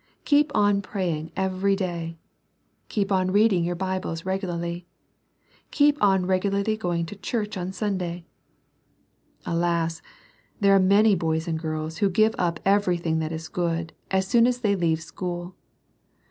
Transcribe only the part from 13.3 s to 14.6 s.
is good, as soon